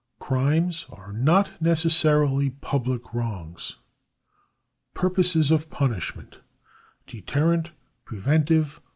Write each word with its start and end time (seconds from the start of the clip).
Crimes 0.17 0.87
not 1.13 1.61
necessarily 1.61 2.49
public 2.49 3.13
wrongs. 3.13 3.75
Purposes 4.95 5.51
of 5.51 5.69
punishment:— 5.69 6.37
1. 6.37 6.41
Deterrent. 7.05 7.65
2. 7.67 7.71
Preventive. 8.05 8.81